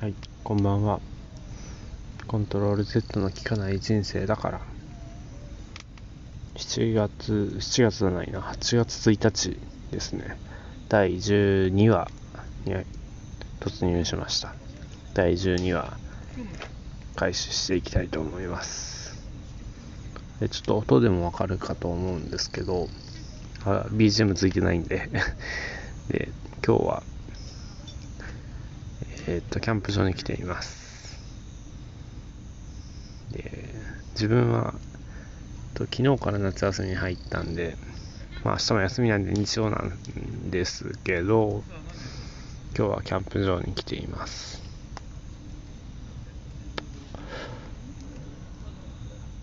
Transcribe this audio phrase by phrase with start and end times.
[0.00, 0.14] はい、
[0.44, 0.98] こんばんは。
[2.26, 4.60] コントロール Z の効かない人生だから。
[6.54, 9.58] 7月、7月じゃないな、8月1日
[9.90, 10.38] ですね。
[10.88, 12.08] 第12話
[12.64, 12.72] に
[13.60, 14.54] 突入しました。
[15.12, 15.98] 第12話、
[17.14, 19.22] 開始していきたいと思います。
[20.40, 22.88] でちょっと音でもわかるかと思うんですけど、
[23.66, 25.10] あ BGM ついてないんで
[26.08, 26.30] で、
[26.66, 27.02] 今日は、
[29.30, 31.16] えっと、キャンプ場に来ています。
[33.30, 33.76] で、
[34.14, 34.74] 自分は、
[35.74, 37.76] と昨日から夏休みに入ったんで、
[38.42, 41.62] まあ明日も休みなんで日曜なんですけど、
[42.76, 44.60] 今日はキャンプ場に来ています。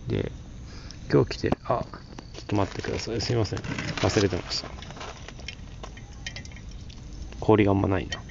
[0.10, 0.34] で、
[1.10, 1.86] 今日来て、あ、
[2.34, 3.22] ちょっと待ってください。
[3.22, 3.60] すいません。
[3.60, 4.70] 忘れてました。
[7.40, 8.27] 氷があんまないな。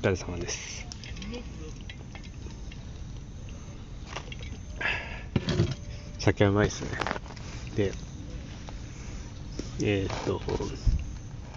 [0.00, 0.86] 疲れ様です。
[6.18, 6.90] 酒はうまいっすね。
[7.76, 7.92] で、
[9.82, 10.40] えー、っと、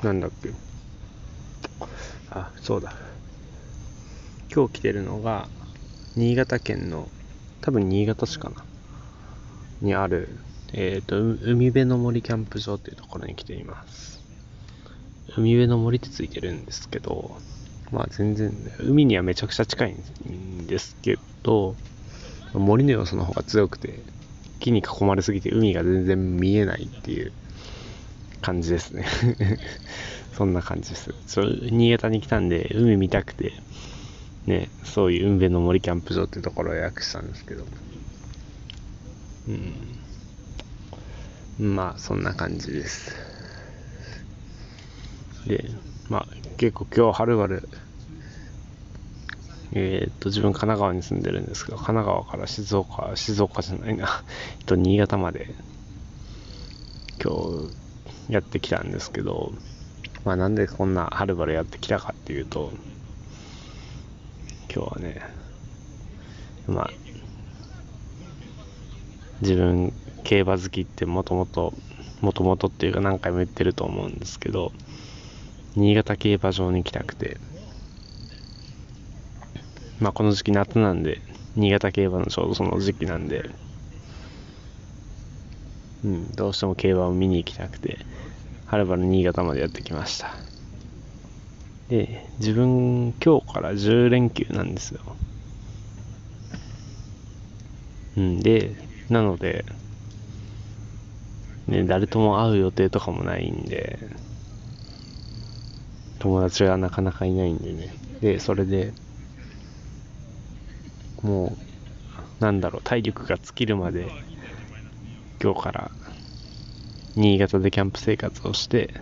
[0.05, 0.49] なんだっけ。
[2.31, 2.93] あ、そうだ。
[4.53, 5.47] 今日来てるのが、
[6.17, 7.07] 新潟県の、
[7.61, 8.65] 多分新潟市かな。
[9.79, 10.27] にある、
[10.73, 14.21] えっ、と、う海辺の森キャンプ場っていうところに来ています。
[15.37, 17.37] 海辺の森ってついてるんですけど、
[17.93, 19.95] まあ全然、海にはめちゃくちゃ近い
[20.27, 21.75] んですけど、
[22.53, 24.03] 森の要素の方が強くて、
[24.59, 27.31] 木に囲まれすぎて海が全然見えないっていう
[28.41, 29.05] 感じですね。
[30.33, 31.13] そんな感じです。
[31.27, 33.53] ちょ新潟に来たんで、海見たくて、
[34.47, 37.65] ね、そういう海辺の森キャンプ場っていうところを予約したんですけど、
[41.59, 41.75] うん。
[41.75, 43.15] まあ、そんな感じです。
[45.45, 45.63] で、
[46.09, 47.69] まあ、結構今日はるばる、
[49.75, 54.23] えーっと、自分神奈川に住んでるんですけど、神奈川から静岡、静岡じゃないな、
[54.59, 55.55] えっと、新潟まで、
[57.23, 59.51] 今日、やってきたんですけど、
[60.25, 62.71] まあ、なんでこんなはるばるやってきたかっていうと、
[64.73, 65.21] 今日はね、
[66.67, 66.89] まあ、
[69.41, 69.91] 自分、
[70.23, 71.73] 競馬好きってもともと、
[72.21, 74.71] もともとっていうか何回も言ってると思うんですけど、
[75.75, 77.37] 新潟競馬場に来たくて、
[79.99, 81.21] まあこの時期夏なんで、
[81.55, 83.49] 新潟競馬のちょうどその時期なんで、
[86.03, 87.99] うん、どうしても競馬を見に行きたくて、
[88.65, 90.35] はるばる新潟までやってきました。
[91.89, 95.01] で、自分、今日から10連休なんですよ。
[98.17, 98.75] うん、で、
[99.09, 99.65] なので、
[101.67, 103.99] ね、誰とも会う予定とかもないんで、
[106.19, 107.93] 友達がなかなかいないんでね。
[108.21, 108.93] で、それで、
[111.23, 111.57] も
[112.39, 114.11] う、なんだろう、体力が尽きるまで、
[115.41, 115.91] 今日から、
[117.15, 118.93] 新潟でキャンプ生活をして、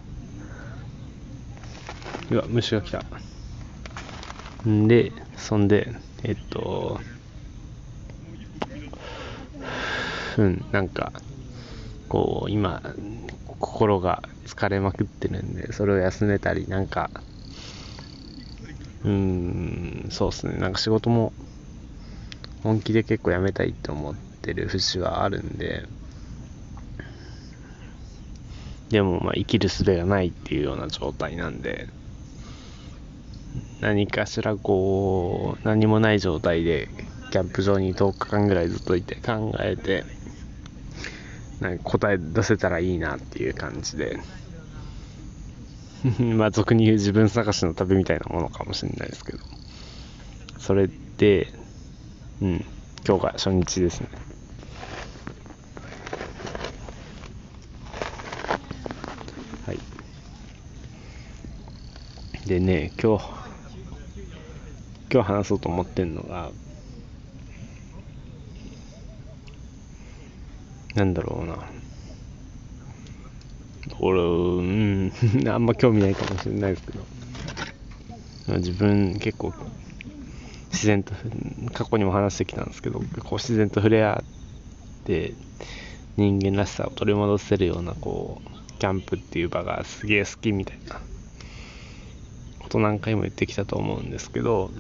[2.29, 3.03] うわ、虫が来た。
[4.69, 5.93] んで、そんで、
[6.23, 6.99] えっと、
[10.37, 11.11] うん、なんか、
[12.07, 12.81] こう、今、
[13.59, 17.09] 心が疲れまくってるんで、それを休めたり、なんか、
[19.03, 21.33] うん、そうっすね、なんか仕事も、
[22.63, 25.85] 本気で結構やめたいって思ってる節はあるんで、
[28.89, 31.87] でも、まあ、生きる術がないっていうような状態なんで、
[33.79, 36.89] 何かしらこう、何もない状態で、
[37.31, 40.03] キャンプ場に10日間ぐらいずっといて考えて、
[41.61, 44.19] なんか答え出せたらいいなっていう感じで、
[46.35, 49.39] まあ俗に言う自分探しの旅みたいなものかもしれないですけど、
[50.59, 51.53] それで、
[52.41, 52.65] うん、
[53.07, 54.09] 今日が初日ですね。
[59.65, 59.81] はい。
[62.45, 63.25] でね、今日、
[65.11, 66.51] 今日話そうと思ってんのが、
[70.95, 71.71] なんだろうな。
[73.99, 75.13] 俺、うん、
[75.47, 77.07] あんま興味ないかもしれないですけど、
[78.47, 79.53] 自分結構
[80.81, 81.13] 自然と、
[81.73, 85.35] 過去にも話してきたんですけど、こう自然と触れ合って
[86.17, 90.99] 人間らしさを取り戻せるような、こう、キャンプっていう場がすげえ好きみたいな
[92.57, 94.71] こと何回も言ってきたと思うんですけど、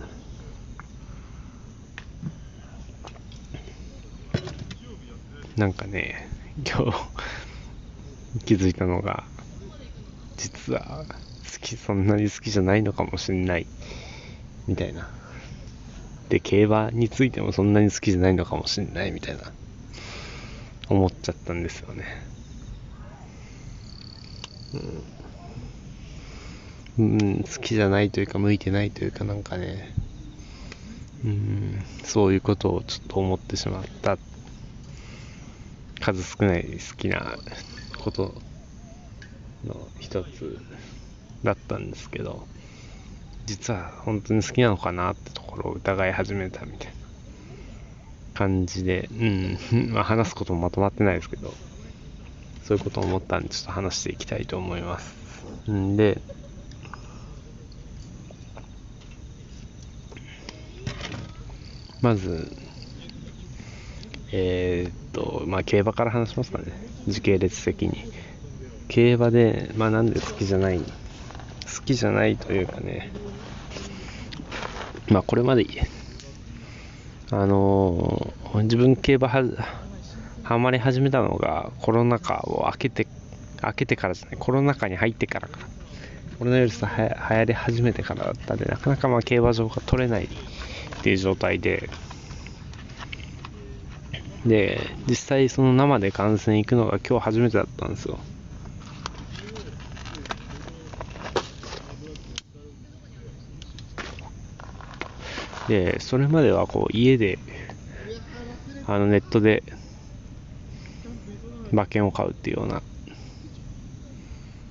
[5.55, 6.27] なんかね、
[6.65, 9.23] 今日 気づいたのが、
[10.35, 13.67] 実は好き、そんなに好きじゃないのかもしんない、
[14.65, 15.20] みたいな。
[16.31, 19.51] で、競馬についてもそんなに好きじゃないのかもしんない、みたいな、
[20.87, 22.05] 思っちゃったんですよね。
[26.97, 29.93] うん、うん、好きじゃないというか、向いてないというかなんかね、
[31.25, 34.17] うん、そういうことをちょっと思ってしまった。
[35.99, 37.37] 数少ない好きな
[37.99, 38.41] こと
[39.65, 40.57] の一つ
[41.43, 42.47] だったんですけど。
[43.51, 46.93] 実は本当に好きなのかなってところを疑い始めたみたいな
[48.33, 49.57] 感じで、うん、
[49.91, 51.53] まあ話すこともまとまってないですけど
[52.63, 55.13] そういうことを思ったんでちょっと話していきたいと思います。
[55.69, 56.21] んで
[61.99, 62.55] まず、
[64.31, 66.71] えー、っと、まあ、競馬から話しますかね。
[67.07, 68.05] 時系列的に。
[68.87, 70.81] 競馬で、まあ、なんで好きじゃない、
[71.73, 73.11] 好きじゃないというかね、
[75.09, 75.65] まあ、これまで、
[77.31, 79.43] あのー、自分競馬は、
[80.43, 83.07] はまり始めたのがコロナ禍を明けて、
[83.63, 85.59] 明けてからじゃない、コロナ禍に入ってからか。
[86.39, 90.29] コロナウイルスは流行り始めてからだったんで、なかなかまあ競馬場が取れないっ
[91.03, 91.89] ていう状態で、
[94.45, 98.17] で、実際その生で観戦行くのが今日初めてだったんですよ。
[105.71, 107.39] で、それまではこう家で、
[108.87, 109.63] あのネットで
[111.71, 112.81] 馬券を買うっていうような、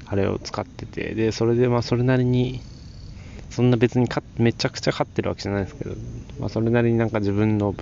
[0.06, 2.61] あれを使ってて、で、それでまあそれなりに
[3.49, 5.94] そんな別にめちゃくちゃ勝ってるわけじゃないですけど、
[6.38, 7.75] まあ、それなりになんか自分の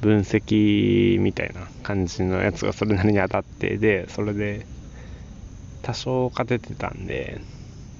[0.00, 4.66] 分析みたいな感じのやつがそれなりに当たってでそれで
[5.82, 7.40] 多少勝ててたんで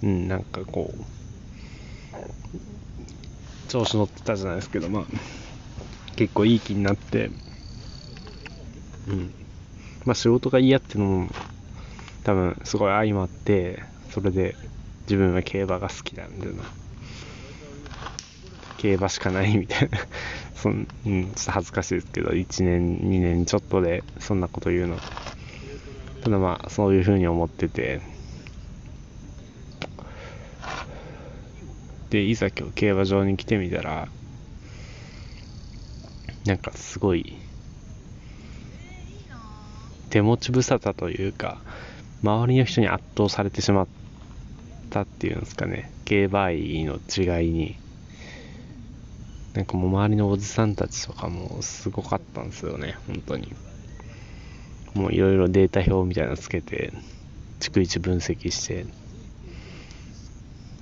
[0.03, 2.59] うんなんかこう
[3.69, 5.05] 調子乗ってたじゃないですけどまあ
[6.17, 7.31] 結構いい気になって
[9.09, 9.33] うん
[10.05, 11.29] まあ仕事が嫌っていうのも
[12.25, 14.57] 多分すごい相まってそれで
[15.03, 16.65] 自分は競馬が好きなんだよな。
[18.77, 19.99] 競馬しかないみたいな
[20.55, 24.99] そん、うん、ちょっと恥ずかしいですけど、1年、2年ちょっとでそんなこと言うの。
[26.23, 28.01] ただまあ、そういうふうに思ってて、
[32.11, 34.09] で、いざ今日競馬場に来てみたら、
[36.47, 37.37] なんかすごい、
[40.09, 41.61] 手持ち無沙汰というか、
[42.23, 43.89] 周りの人に圧倒されてしまっ
[44.91, 47.77] たっていうんですかね、競馬愛の違いに、
[49.53, 53.53] なんかもう周りのおじさんたちとかもすごかったんですよね、本当に。
[54.95, 56.93] もういろいろデータ表みたいなのつけて、
[57.61, 58.87] 逐一分析して、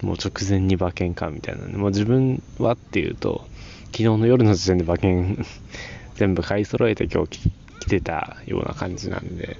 [0.07, 3.45] もう直前に馬券かみたいなもう自分はっていうと、
[3.87, 5.45] 昨日の夜の時点で馬券
[6.15, 7.51] 全部買い揃えて今日
[7.81, 9.57] 来てたような感じなんで、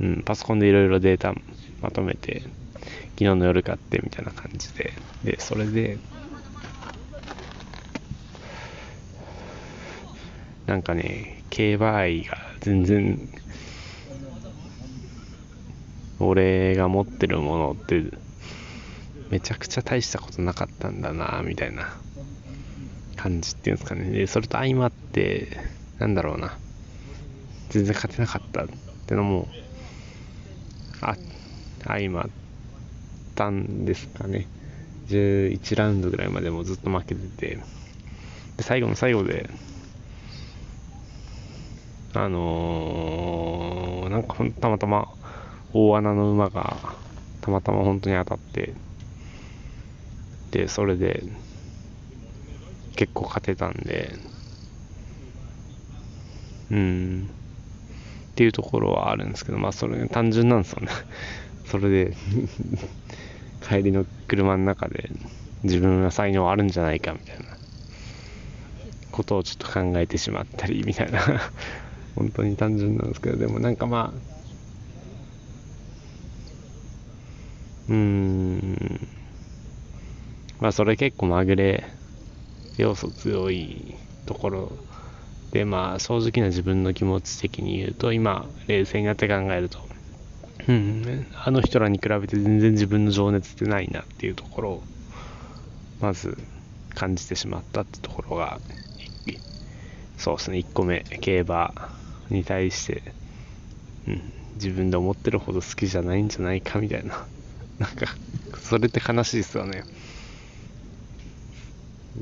[0.00, 1.34] うん、パソコンでいろいろデータ
[1.82, 2.42] まとめて、
[3.14, 4.92] 昨日の夜買ってみたいな感じで、
[5.24, 5.98] で、それで、
[10.66, 13.28] なんかね、競馬愛が全然、
[16.20, 18.04] 俺が持ってるものって、
[19.30, 21.88] めちゃくちゃ大したことなかったんだな、みたいな
[23.16, 24.10] 感じっていうんですかね。
[24.10, 25.56] で、それと相まって、
[25.98, 26.58] なんだろうな、
[27.68, 28.68] 全然勝てなかったっ
[29.06, 29.48] てのも、
[31.00, 31.16] あ、
[31.84, 32.28] 相まっ
[33.36, 34.46] たんですかね。
[35.08, 37.58] 11ラウンドぐらいまでもずっと負けてて、
[38.56, 39.48] で最後の最後で、
[42.14, 45.08] あのー、なんかたまたま
[45.72, 46.76] 大穴の馬が
[47.40, 48.74] たまたま本当に当たって、
[50.68, 51.22] それで
[52.96, 54.18] 結構勝てたんで、
[56.70, 57.30] うん、
[58.32, 60.88] っていうところはあるんですけど、まあそれ単純なんですよね。
[61.64, 62.16] それで
[63.60, 65.10] 帰りの車の中で
[65.62, 67.44] 自分は才能あるんじゃないかみたいな。
[69.10, 71.20] ことをちょっと考えてしまったりみたいな。
[72.16, 74.20] 本当に単純なんですけどでもなんかまあ
[77.88, 79.09] うーん。
[80.60, 81.84] まあそれ結構まぐれ
[82.76, 83.94] 要素強い
[84.26, 84.72] ところ
[85.52, 89.78] でまあ正直な自分の気持ち的に言うと今冷静になって考えると
[90.68, 94.82] うん、あの人らに比べて全然自分の情熱ってないなっていうところを
[96.00, 96.36] まず
[96.94, 98.60] 感じてしまったってところが
[100.20, 100.58] そうですね。
[100.58, 101.72] 1個目競馬
[102.28, 103.02] に対して、
[104.06, 107.24] うん、自分で思ってるほど好きじゃないんじゃないかみたいな。
[107.78, 108.14] なんか、
[108.60, 109.82] それって悲しいっすよね。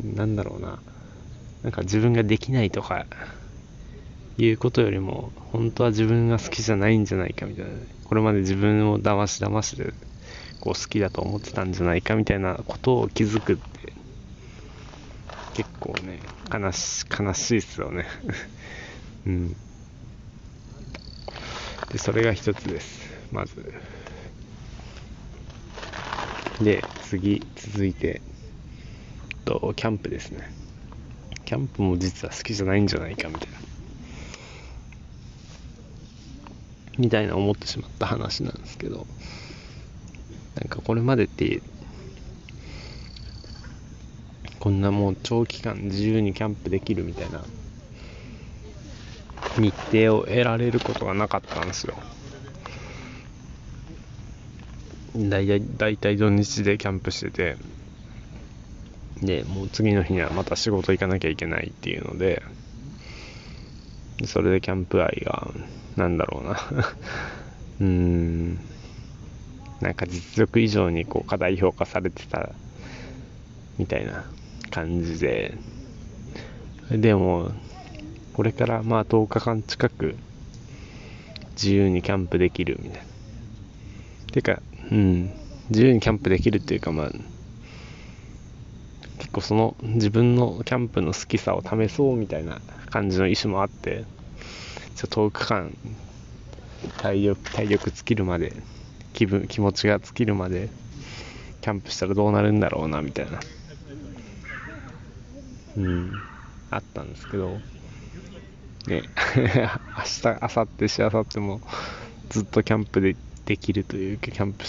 [0.02, 0.82] なんだろうな。
[1.62, 3.06] なんか自分ができないとか、
[4.38, 7.72] いうことよりも、本当は自分が好きじゃないんじゃないかみたいな。
[8.04, 9.92] これまで自分を騙し騙しで、
[10.60, 13.92] こう好きだと思ってたんじゃないかみたいなことを気づくって、
[15.54, 16.20] 結構ね、
[16.52, 18.06] 悲し、悲しいっすよね。
[19.26, 19.56] うん。
[21.90, 23.10] で、それが一つです。
[23.32, 23.74] まず。
[26.62, 28.20] で、次、続いて、
[29.48, 30.52] と、キャンプですね。
[31.46, 33.58] キャンプも実は好きじゃないんじゃないかみたいな。
[36.98, 39.06] みたいな思ってしまった話なんですけど、
[40.56, 41.62] なんかこれまでって、
[44.58, 47.42] こんなもう長期間自由にキャンプできるみたいな
[49.56, 51.94] 日程を得られることがなかったんですよ。
[55.16, 57.56] だいたい土日でキャンプしてて、
[59.22, 62.42] で、もう次の日にはまた仕事行かなきゃいけないっていうので、
[64.24, 65.48] それでキャンプ愛が、
[65.96, 66.52] なんだろうな。
[67.80, 68.58] うーん、
[69.80, 72.50] なんか実力以上にこう過大評価されてた
[73.78, 74.24] みたいな
[74.70, 75.54] 感じで、
[76.90, 77.52] でも、
[78.34, 80.16] これからまあ10日間近く
[81.52, 83.04] 自由にキャンプできるみたいな。
[84.32, 85.30] てか、うん、
[85.70, 87.10] 自由にキャンプできるっていうかまあ、
[89.18, 92.60] 結構その自分のキャンプの好きさを試そうみたいな
[92.90, 94.04] 感じの意思もあって、
[94.94, 95.76] ちょっと10日間
[96.96, 98.52] 体力、体力尽きるまで、
[99.12, 100.68] 気分、気持ちが尽きるまで、
[101.60, 103.40] キャンプしたらどうなるんだろうな、みたいな。
[105.76, 106.22] うん、
[106.70, 107.60] あったんですけど、
[108.86, 109.02] ね、
[109.36, 111.60] 明日、明後日、しあさっても
[112.30, 114.64] ずっとキャンプでできるというか、キャンプ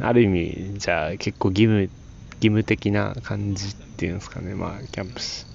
[0.00, 1.90] ある意味、じゃあ結構義務、
[2.46, 5.46] 務的な感じっていうんですかね、まあ、キャンプし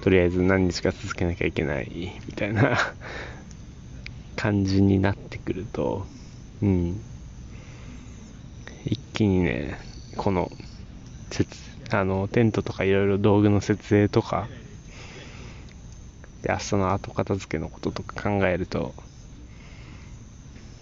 [0.00, 2.78] とりあえず何日か続けなきゃいけないみたいな
[4.36, 6.06] 感じになってくると、
[6.62, 7.00] うん、
[8.84, 9.78] 一気にね、
[10.16, 10.50] この、
[11.90, 14.48] あの、テントとかいろいろ道具の設営とか、
[16.42, 18.94] で、明日の後片付けのこととか考えると、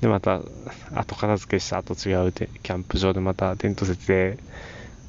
[0.02, 0.42] で、また、
[0.94, 4.38] 後片付けした後違うキャンプ場でまたテント設営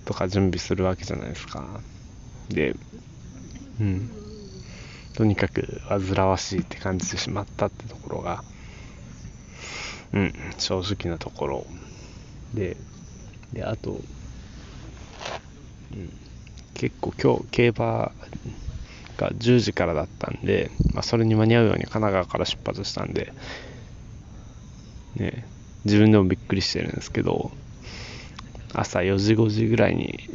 [0.07, 1.81] とか準備するわけじゃないですか。
[2.47, 2.75] で、
[3.81, 4.09] うん。
[5.13, 8.41] とにかく煩わしいって感じてしまったってところが、
[10.13, 11.67] うん、正直なところ。
[12.53, 12.77] で、
[13.51, 13.95] で、あと、う
[15.95, 16.09] ん、
[16.73, 17.85] 結構今日競馬
[19.17, 23.33] が10時からだったんで、まあ、それに間に合うように神奈川から出発したんで、
[25.17, 25.45] ね、
[25.83, 27.51] 自分でもびっくりしてるんですけど、
[28.73, 30.29] 朝4時5時ぐらいに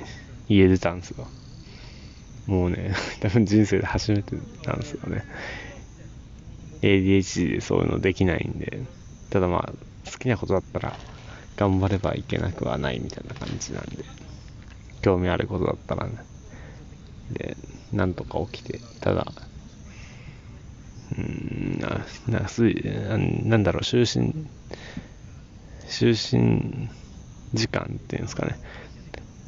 [0.48, 1.28] 家出たんですよ。
[2.46, 4.36] もうね、 多分人生で初めて
[4.66, 5.24] なんですよね。
[6.82, 8.80] ADHD でそういうのできないんで、
[9.30, 9.72] ただまあ、
[10.10, 10.96] 好きなことだったら
[11.56, 14.04] 頑張ればいけなくはないみたいな感じなんで、
[15.00, 16.16] 興味あることだったらね。
[17.30, 17.56] で、
[17.92, 19.26] なんとか起きて、ただ、
[21.16, 24.32] うん、な、な、すいななんだろう、就寝、
[25.88, 26.90] 就寝
[27.54, 28.58] 時間っていうんですかね。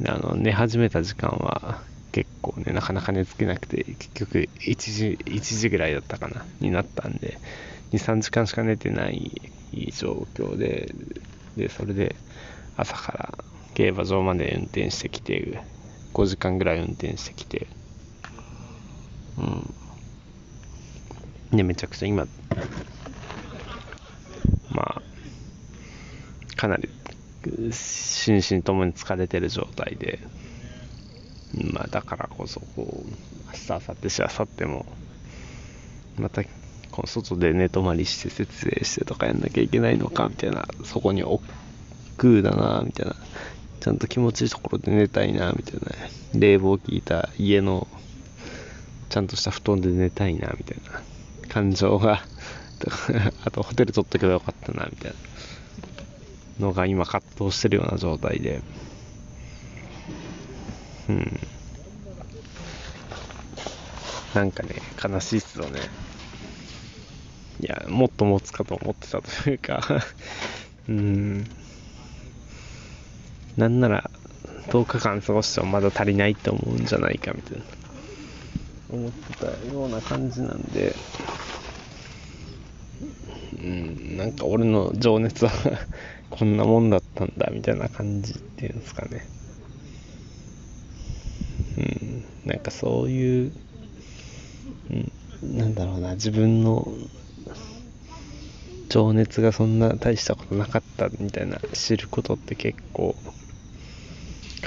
[0.07, 1.83] あの、寝始めた時間は
[2.13, 7.41] 結構ね、なかなか寝つけなくて、結局1時、1時ぐらいだったかな、になったんで、
[7.93, 9.33] 2、3時間しか寝てない
[9.97, 10.89] 状況で、
[11.57, 12.17] で、それで
[12.77, 13.45] 朝から
[13.75, 15.65] 競馬場まで運転してきて、
[16.13, 17.69] 5時間ぐらい運転してきて、
[19.37, 19.75] うん。
[21.53, 22.27] で、めちゃくちゃ今、
[24.71, 25.03] まあ、
[26.57, 26.89] かなり
[27.73, 30.19] 心身ともに疲れてる状態で、
[31.73, 33.11] まあ、だからこそ、こう、
[33.47, 34.87] 明日、明後日、しあさっても、
[36.17, 36.43] また、
[36.91, 41.43] この外で寝泊まりして設営してとかやんなきゃいけないのか、みたいな、そこに億
[42.17, 43.17] 劫だな、みたいな、
[43.81, 47.87] ちゃんと気持ちいいところで寝たいな、みたいな、冷房効いた家の
[49.09, 51.01] ちゃんとした布団で寝たいな、みたいな
[51.49, 52.27] 感情が
[53.45, 55.17] あとホテル取っとけばよかったな、みたいな。
[56.59, 58.63] のが今葛藤してるような状態で、
[61.09, 61.41] うん。
[64.35, 65.81] なんかね、悲しいっすよね。
[67.61, 70.05] いや、もっと持つかと思ってたというか
[70.89, 71.45] うん。
[73.57, 74.11] なんなら、
[74.69, 77.65] 10日間過ごしてもまだ足りないって思うんじゃないかみたいな。
[78.91, 80.95] 思ってたような感じなんで、
[83.59, 85.53] うん、なんか俺の情熱は
[86.31, 89.27] こんなもんだったんだみたいな感じっていうんですかね。
[91.77, 93.53] うん、なんかそういう、
[95.43, 96.89] うん、なんだろうな、自分の
[98.89, 103.17] 情熱がそんな大したことなかったみたいな知ることって結構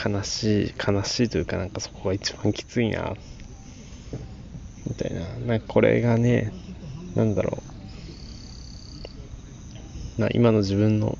[0.06, 3.16] 悲しい、悲しいというかなんかそこが一番きついな、
[4.86, 5.22] みたいな。
[5.46, 6.52] なんかこれがね、
[7.16, 7.58] なんだろ
[10.18, 10.22] う。
[10.22, 11.18] な今の自分の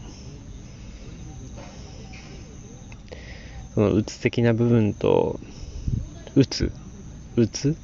[3.78, 5.40] そのうつ的な部分と
[6.34, 6.72] うつ
[7.36, 7.78] うつ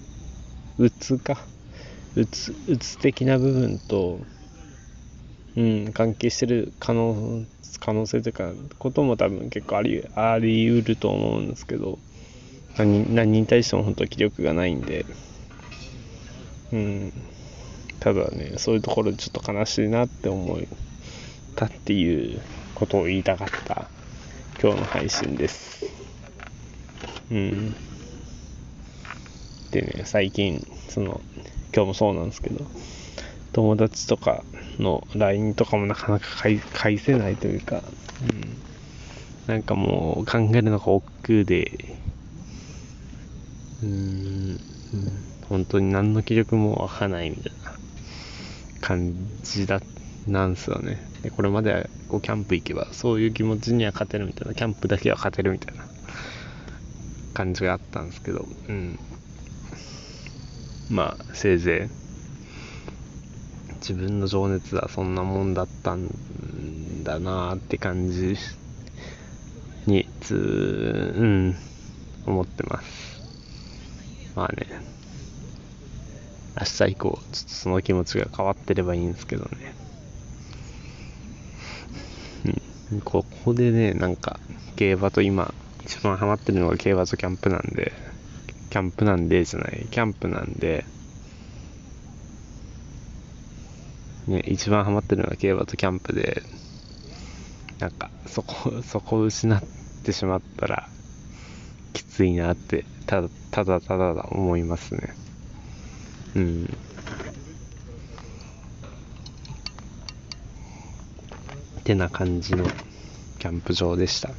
[0.80, 1.38] うつか。
[2.16, 4.26] うつうつ的な部分と
[5.56, 7.46] うん関係してる可能
[7.80, 12.00] 可能性というかことも多分結構ありあり得ると思うんですけど
[12.76, 15.06] 何何に対しても本当気力がないんで。
[16.72, 17.14] うん。
[18.00, 20.58] ただねそういうところでちょっと悲しいなって思っ
[21.56, 22.42] たっていう
[22.74, 23.92] ことを言いたかった。
[24.64, 25.86] 今日の配信です。
[27.30, 27.76] うん。
[29.72, 31.20] でね最近その
[31.76, 32.66] 今日もそうなんですけど
[33.52, 34.46] 友達とか
[34.80, 36.28] の LINE とかもなかなか
[36.74, 37.84] 返せないというか、
[38.22, 41.98] うん、なんかもう考えるのが億劫で、
[43.84, 44.60] うん、うん、
[45.50, 47.74] 本当に何の気力も湧かないみたいな
[48.80, 49.82] 感じだ
[50.26, 51.13] なんすよね。
[51.24, 55.86] で、これまではこうキャンプ行けばそういう気持ちには勝てるみたいな、キャンプだけは勝てるみたいな
[57.34, 59.00] 感じがあったんですけど、うん。
[60.90, 66.10] まあ、せいぜい自分の情熱はそんなもんだったん
[67.04, 68.36] だなって感じ
[69.88, 71.56] につうん
[72.26, 73.22] 思ってます。
[74.36, 74.94] まあね。
[76.60, 79.76] 明日以降ちょっとその気持ちが変わってればいいんですけどね
[82.46, 82.62] うん
[83.02, 84.40] ここでねなんか
[84.76, 87.92] 競馬と今一番ハマってるのが競馬とキャンプなんで
[88.70, 90.86] キャンプなんでじゃないキャンプなんで
[94.28, 96.44] ね、一番ハマってるのが競馬とキャンプで、
[97.80, 99.62] なんか、そこ、そこを失っ
[100.04, 100.88] てしまったら、
[101.92, 105.14] きついなって、ただ、ただただ思いますね。
[106.36, 106.70] うん。
[111.84, 112.66] てな感じの
[113.40, 114.32] キャンプ場でした。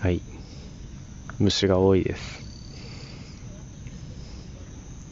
[0.00, 0.20] はい。
[1.38, 2.42] 虫が多いです。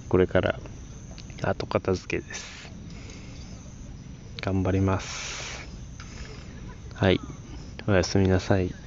[0.08, 0.58] これから
[1.42, 2.70] 後片付けです。
[4.42, 5.66] 頑張ります。
[6.94, 7.20] はい。
[7.86, 8.83] おやすみなさい。